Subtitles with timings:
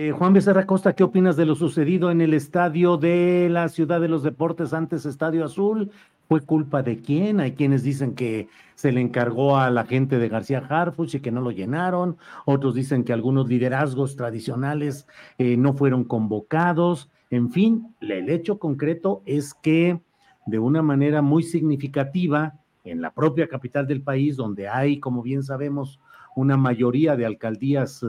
[0.00, 4.00] Eh, Juan Becerra Costa, ¿qué opinas de lo sucedido en el estadio de la Ciudad
[4.00, 5.90] de los Deportes, antes Estadio Azul?
[6.28, 7.40] ¿Fue culpa de quién?
[7.40, 11.32] Hay quienes dicen que se le encargó a la gente de García Harfuch y que
[11.32, 12.16] no lo llenaron.
[12.44, 17.10] Otros dicen que algunos liderazgos tradicionales eh, no fueron convocados.
[17.30, 20.00] En fin, el hecho concreto es que
[20.46, 22.54] de una manera muy significativa,
[22.84, 25.98] en la propia capital del país, donde hay, como bien sabemos,
[26.36, 28.06] una mayoría de alcaldías eh,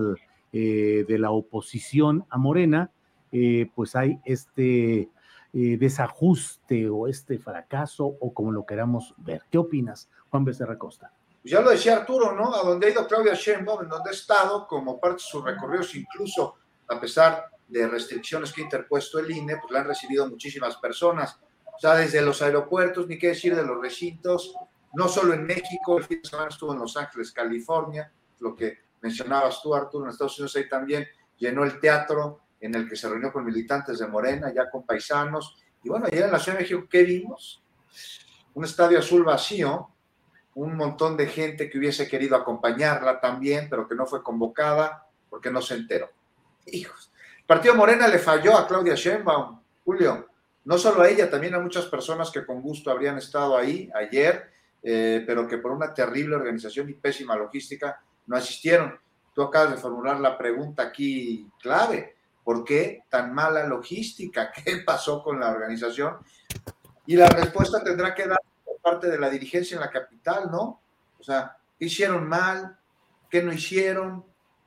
[0.52, 2.92] de la oposición a Morena,
[3.32, 5.10] eh, pues hay este
[5.54, 9.44] eh, desajuste o este fracaso o como lo queramos ver.
[9.52, 11.12] ¿Qué opinas, Juan Becerra Costa?
[11.42, 12.54] Pues ya lo decía Arturo, ¿no?
[12.54, 15.96] A donde ha ido Claudia Sheinbaum, en donde ha estado, como parte de sus recorridos,
[15.96, 16.56] incluso
[16.88, 21.40] a pesar de restricciones que ha interpuesto el INE, pues la han recibido muchísimas personas.
[21.66, 24.54] O sea, desde los aeropuertos, ni qué decir de los recintos,
[24.94, 28.80] no solo en México, el fin de semana estuvo en Los Ángeles, California, lo que
[29.02, 33.08] mencionabas tú, Arturo, en Estados Unidos ahí también llenó el teatro en el que se
[33.08, 35.58] reunió con militantes de Morena, ya con paisanos.
[35.84, 37.64] Y bueno, ayer en la Ciudad de México, ¿qué vimos?
[38.54, 39.90] Un estadio azul vacío,
[40.56, 45.50] un montón de gente que hubiese querido acompañarla también, pero que no fue convocada porque
[45.50, 46.10] no se enteró.
[46.66, 47.12] Hijos.
[47.40, 50.28] El partido Morena le falló a Claudia Sheinbaum, Julio.
[50.66, 54.52] No solo a ella, también a muchas personas que con gusto habrían estado ahí ayer,
[54.84, 58.98] eh, pero que por una terrible organización y pésima logística no asistieron.
[59.34, 62.16] Tú acabas de formular la pregunta aquí clave.
[62.44, 64.52] ¿Por qué tan mala logística?
[64.64, 66.18] ¿Qué pasó con la organización?
[67.08, 70.80] Y la respuesta tendrá que dar por parte de la dirigencia en la capital, ¿no?
[71.20, 72.78] O sea, ¿qué hicieron mal?
[73.30, 74.24] ¿Qué no hicieron?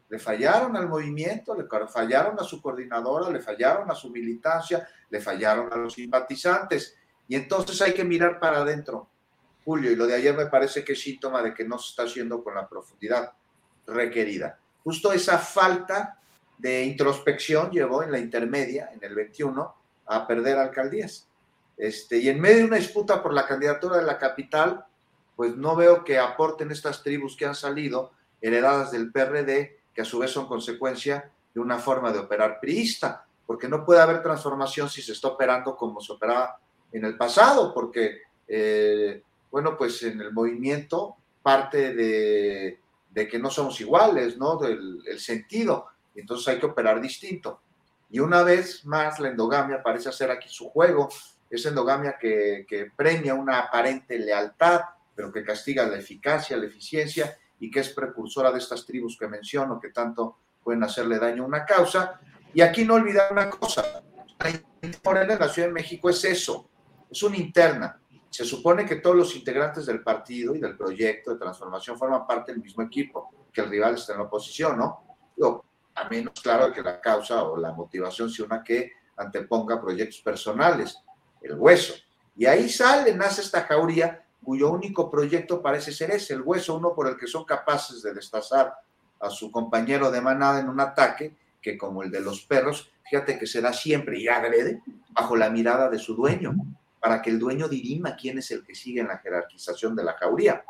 [0.09, 5.21] Le fallaron al movimiento, le fallaron a su coordinadora, le fallaron a su militancia, le
[5.21, 6.97] fallaron a los simpatizantes.
[7.29, 9.09] Y entonces hay que mirar para adentro,
[9.65, 9.93] Julio.
[9.93, 12.43] Y lo de ayer me parece que es síntoma de que no se está haciendo
[12.43, 13.33] con la profundidad
[13.87, 14.59] requerida.
[14.85, 16.19] Justo esa falta
[16.59, 19.75] de introspección llevó en la intermedia, en el 21,
[20.07, 21.27] a perder alcaldías.
[21.77, 24.85] Este, y en medio de una disputa por la candidatura de la capital,
[25.35, 30.05] pues no veo que aporten estas tribus que han salido, heredadas del PRD, que a
[30.05, 34.89] su vez son consecuencia de una forma de operar priista, porque no puede haber transformación
[34.89, 36.59] si se está operando como se operaba
[36.93, 42.79] en el pasado, porque, eh, bueno, pues en el movimiento parte de
[43.13, 44.57] de que no somos iguales, ¿no?
[44.57, 45.87] Del el sentido.
[46.15, 47.61] Entonces hay que operar distinto.
[48.11, 51.09] Y una vez más, la endogamia parece hacer aquí su juego.
[51.49, 54.83] Es endogamia que, premia una aparente lealtad,
[55.15, 59.29] pero que castiga la eficacia, la eficiencia y que es precursora de estas tribus que
[59.29, 62.21] menciono, que tanto pueden hacerle daño a una causa.
[62.53, 64.03] Y aquí no olvidar una cosa,
[64.39, 66.69] la en la Ciudad de México es eso,
[67.11, 68.02] es una interna.
[68.33, 72.53] Se supone que todos los integrantes del partido y del proyecto de transformación forman parte
[72.53, 75.05] del mismo equipo, que el rival está en la oposición, ¿no?
[75.95, 80.97] A menos claro que la causa o la motivación sea una que anteponga proyectos personales,
[81.43, 81.93] el hueso.
[82.35, 86.95] Y ahí sale, nace esta jauría cuyo único proyecto parece ser ese, el hueso, uno
[86.95, 88.75] por el que son capaces de destazar
[89.21, 93.39] a su compañero de manada en un ataque que como el de los perros, fíjate
[93.39, 94.81] que será siempre y agrede
[95.11, 96.55] bajo la mirada de su dueño,
[97.03, 100.13] para que el dueño dirima quién es el que sigue en la jerarquización de la
[100.13, 100.65] jauría.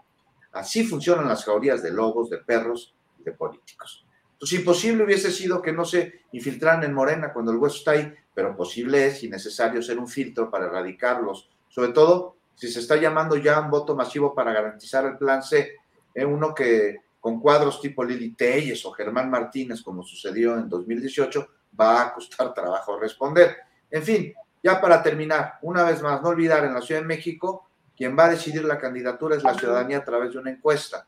[0.52, 4.06] Así funcionan las jaurías de lobos, de perros y de políticos.
[4.32, 8.14] Entonces, imposible hubiese sido que no se infiltraran en Morena cuando el hueso está ahí,
[8.34, 12.96] pero posible es y necesario ser un filtro para erradicarlos, sobre todo si se está
[12.96, 15.76] llamando ya un voto masivo para garantizar el plan C,
[16.14, 21.46] eh, uno que con cuadros tipo Lili Telles o Germán Martínez, como sucedió en 2018,
[21.78, 23.56] va a costar trabajo responder.
[23.90, 27.68] En fin, ya para terminar, una vez más, no olvidar en la Ciudad de México,
[27.96, 31.06] quien va a decidir la candidatura es la ciudadanía a través de una encuesta.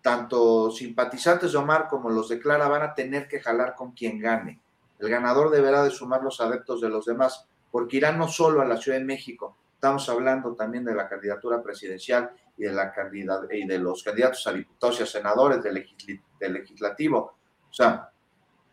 [0.00, 4.18] Tanto simpatizantes de Omar como los de Clara van a tener que jalar con quien
[4.18, 4.60] gane.
[4.98, 8.64] El ganador deberá de sumar los adeptos de los demás, porque irá no solo a
[8.64, 12.90] la Ciudad de México, estamos hablando también de la candidatura presidencial y de, la
[13.52, 15.86] y de los candidatos a diputados y a senadores del,
[16.40, 17.36] legislativo.
[17.68, 18.10] O sea,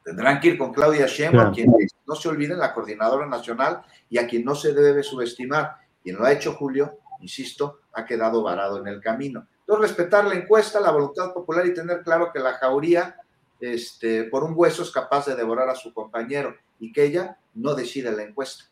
[0.04, 1.72] tendrán que ir con Claudia Sheinbaum, quien
[2.08, 5.76] no se olviden la coordinadora nacional y a quien no se debe subestimar.
[6.04, 9.48] Quien lo ha hecho Julio, insisto, ha quedado varado en el camino.
[9.60, 13.16] Entonces, respetar la encuesta, la voluntad popular y tener claro que la jauría,
[13.60, 17.76] este, por un hueso, es capaz de devorar a su compañero y que ella no
[17.76, 18.66] decide la encuesta.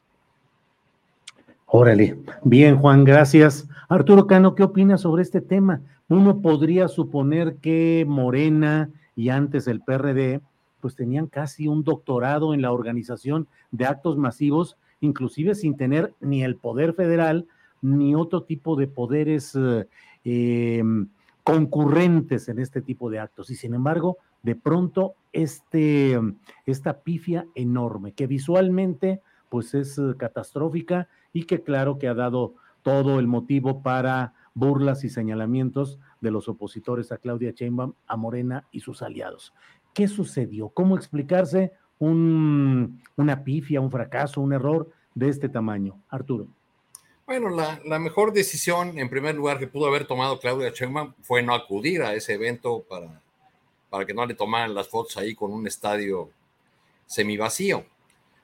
[1.68, 2.18] Órale.
[2.44, 3.68] Bien, Juan, gracias.
[3.88, 5.82] Arturo Cano, ¿qué opinas sobre este tema?
[6.08, 10.42] Uno podría suponer que Morena y antes el PRD,
[10.80, 16.44] pues tenían casi un doctorado en la organización de actos masivos, inclusive sin tener ni
[16.44, 17.48] el poder federal
[17.82, 19.88] ni otro tipo de poderes eh,
[20.24, 21.08] em,
[21.44, 23.50] concurrentes en este tipo de actos.
[23.50, 26.20] Y sin embargo, de pronto, este,
[26.66, 32.56] esta pifia enorme, que visualmente pues es eh, catastrófica y que claro que ha dado
[32.84, 38.68] todo el motivo para burlas y señalamientos de los opositores a Claudia Sheinbaum, a Morena
[38.72, 39.54] y sus aliados.
[39.94, 40.70] ¿Qué sucedió?
[40.70, 46.02] ¿Cómo explicarse un, una pifia, un fracaso, un error de este tamaño?
[46.10, 46.48] Arturo.
[47.26, 51.54] Bueno, la, mejor decisión, en primer lugar, que pudo haber tomado Claudia Sheinbaum fue no
[51.54, 53.22] acudir a ese evento para,
[53.92, 56.32] para que no le tomaran las fotos ahí con un estadio
[57.06, 57.86] semivacío.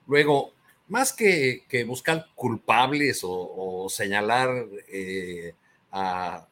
[0.05, 0.51] Luego,
[0.87, 4.49] más que, buscar culpables o, señalar
[4.87, 5.55] eh,
[5.91, 6.47] a,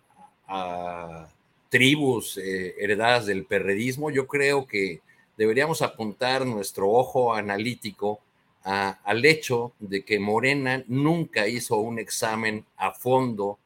[1.74, 5.02] tribus eh, heredadas del perredismo, yo creo que
[5.36, 8.20] deberíamos apuntar nuestro ojo analítico
[8.62, 13.58] al hecho de que Morena nunca hizo un examen a fondo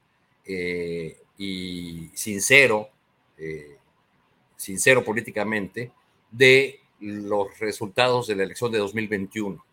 [0.45, 2.89] eh, y sincero,
[4.55, 5.91] sincero políticamente,
[6.31, 9.67] de los resultados de la elección de 2021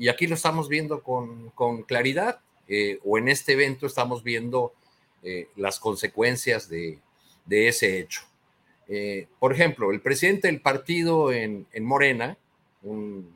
[0.00, 4.72] y aquí lo estamos viendo con, con claridad, eh, o en este evento estamos viendo
[5.22, 6.98] eh, las consecuencias de,
[7.44, 8.22] de ese hecho.
[8.88, 12.36] Eh, por ejemplo, el presidente del partido en, en Morena,
[12.82, 13.32] un,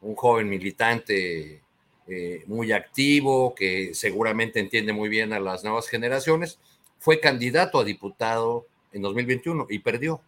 [0.00, 1.62] un, joven militante
[2.46, 6.58] muy activo, que seguramente entiende muy bien a las nuevas generaciones,
[6.98, 10.20] fue candidato a diputado en 2021 y perdió.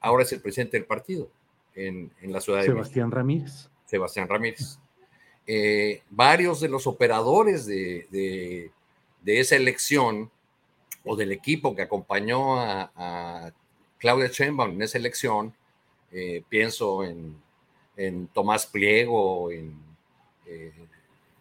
[0.00, 1.28] Ahora es el presidente del partido
[1.74, 3.68] en, en la ciudad de Sebastián Ramírez.
[3.86, 4.78] Sebastián Ramírez.
[5.46, 8.70] Eh, varios de los operadores de,
[9.26, 10.30] esa elección
[11.04, 13.52] o del equipo que acompañó a,
[13.98, 15.54] Claudia Sheinbaum en esa elección,
[16.10, 17.40] eh, pienso en,
[18.34, 19.76] Tomás Pliego, en
[20.46, 20.72] eh,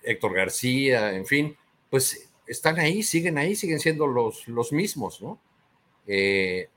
[0.04, 1.58] Héctor García, en fin,
[1.90, 5.40] pues están ahí, siguen ahí, siguen siendo los, los mismos, ¿no?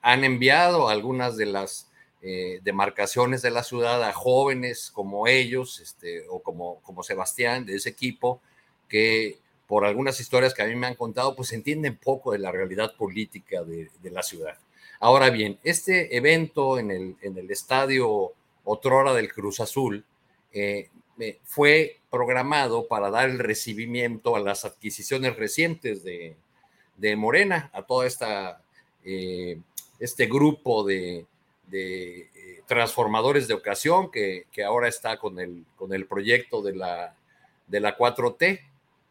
[0.00, 1.90] han enviado algunas de las
[2.26, 7.74] eh, demarcaciones de la ciudad a jóvenes como ellos, este, o como, como Sebastián, de
[7.74, 8.40] ese equipo,
[8.88, 12.52] que por algunas historias que a mí me han contado, pues entienden poco de la
[12.52, 14.58] realidad política de, la ciudad.
[15.00, 18.32] Ahora bien, este evento en el, estadio
[18.64, 20.04] Otrora del Cruz Azul
[20.52, 20.88] eh,
[21.44, 26.36] fue programado para dar el recibimiento a las adquisiciones recientes de,
[27.16, 28.62] Morena, a todo esta,
[29.04, 29.58] eh,
[29.98, 31.26] este grupo de,
[31.68, 37.16] de eh, transformadores de ocasión que, ahora está con el, con el proyecto de la,
[37.66, 38.60] de la 4T.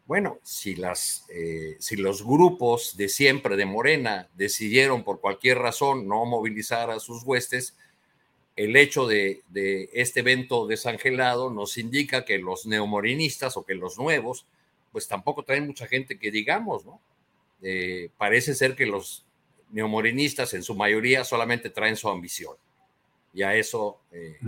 [0.06, 6.06] Bueno, si, las, eh, si los grupos de siempre de Morena decidieron por cualquier razón
[6.06, 7.74] no movilizar a sus huestes,
[8.54, 9.42] el hecho de,
[9.94, 14.46] este evento desangelado nos indica que los neomorinistas o que los nuevos,
[14.92, 17.00] pues tampoco traen mucha gente que digamos, ¿no?
[17.62, 19.24] Eh, parece ser que los
[19.70, 22.54] neomorinistas en su mayoría solamente traen su ambición.
[23.32, 24.38] Y a eso, eh,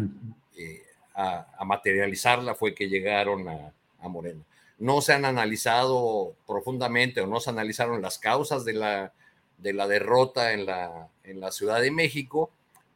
[1.15, 4.45] a, materializarla fue que llegaron a, a Morena
[4.79, 9.13] no se han analizado profundamente o no se analizaron las causas de la,
[9.59, 12.51] de la derrota en la, en la Ciudad de México,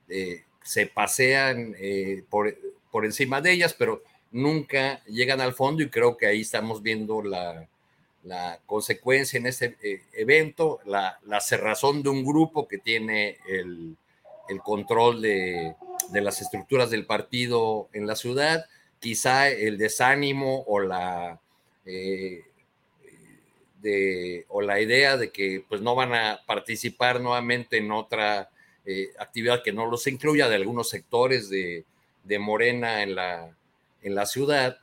[0.09, 2.55] eh, se pasean eh, por,
[2.91, 7.23] por, encima de ellas, pero nunca llegan al fondo y creo que ahí estamos viendo
[7.23, 7.67] la,
[8.25, 13.97] la consecuencia en este eh, evento, la, la, cerrazón de un grupo que tiene el,
[14.49, 15.75] el control de,
[16.11, 18.67] de las estructuras del partido en la ciudad,
[18.99, 21.41] quizá el desánimo o la
[21.87, 22.45] eh,
[23.81, 28.51] de, o la idea de que pues no van a participar nuevamente en otra
[28.85, 31.85] eh, actividad que no los incluya de algunos sectores de,
[32.39, 33.57] Morena en la,
[34.03, 34.79] en la ciudad.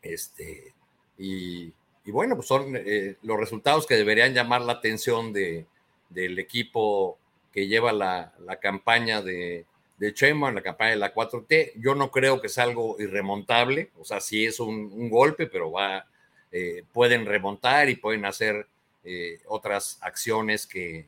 [0.00, 0.74] Este,
[1.16, 1.72] y,
[2.06, 5.66] bueno, pues son eh, los resultados que deberían llamar la atención de,
[6.08, 7.18] del equipo
[7.52, 9.66] que lleva la, la campaña de,
[10.02, 11.74] de en la campaña de la 4T.
[11.76, 16.06] Yo no creo que sea algo irremontable, o sea, sí es un, golpe, pero va,
[16.50, 18.66] eh, pueden remontar y pueden hacer
[19.04, 21.06] eh, otras acciones eh,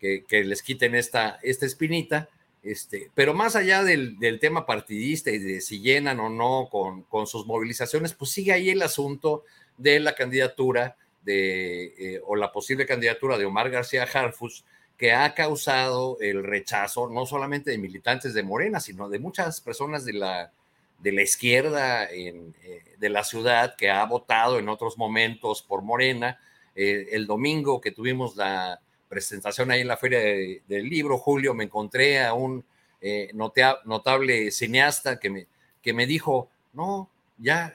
[0.00, 2.30] que, que, les quiten esta, esta espinita.
[2.62, 7.02] Este, pero más allá del, del, tema partidista y de si llenan o no con,
[7.02, 9.44] con, sus movilizaciones, pues sigue ahí el asunto
[9.76, 14.64] de la candidatura de, o la posible candidatura de Omar García Harfus
[15.02, 20.04] que ha causado el rechazo no solamente de militantes de Morena, sino de muchas personas
[20.04, 20.52] de la,
[21.00, 25.82] de la izquierda en, eh, de la ciudad que ha votado en otros momentos por
[25.82, 26.38] Morena.
[26.76, 31.64] Eh, el domingo que tuvimos la presentación ahí en la Feria del Libro, Julio, me
[31.64, 32.64] encontré a un
[33.00, 35.48] eh, notable cineasta que me,
[35.82, 37.74] que me dijo, no, ya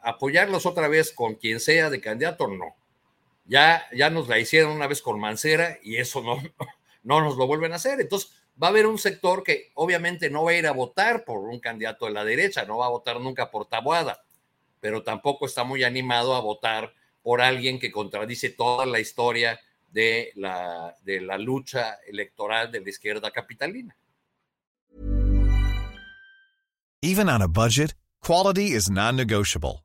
[0.00, 2.76] apoyarlos otra vez con quien sea de candidato, no.
[3.48, 6.36] Ya, ya nos la hicieron una vez con Mancera y eso no,
[7.02, 8.00] no nos lo vuelven a hacer.
[8.00, 8.30] Entonces,
[8.62, 11.58] va a haber un sector que obviamente no va a ir a votar por un
[11.58, 14.22] candidato de la derecha, no va a votar nunca por Tabuada,
[14.80, 19.58] pero tampoco está muy animado a votar por alguien que contradice toda la historia
[19.90, 23.96] de la, de la lucha electoral de la izquierda capitalina.
[27.00, 29.84] Even on a budget, quality is non-negotiable.